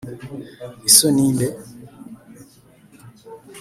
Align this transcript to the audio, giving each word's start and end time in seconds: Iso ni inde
Iso 0.89 1.07
ni 1.15 1.23
inde 1.29 1.47